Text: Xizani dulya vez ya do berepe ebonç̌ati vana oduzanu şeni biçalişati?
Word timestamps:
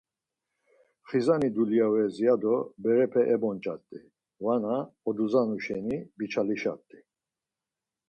Xizani 1.07 1.49
dulya 1.55 1.87
vez 1.95 2.13
ya 2.25 2.35
do 2.43 2.55
berepe 2.81 3.21
ebonç̌ati 3.33 3.99
vana 4.43 4.75
oduzanu 5.09 5.57
şeni 5.65 5.97
biçalişati? 6.17 6.99